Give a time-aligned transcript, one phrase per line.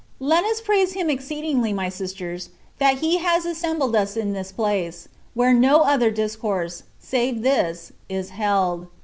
[0.19, 4.51] Let us praise Him exceedingly, my sisters, that He has assem bled us in this
[4.51, 8.87] place, where no other discourse, save this, is held.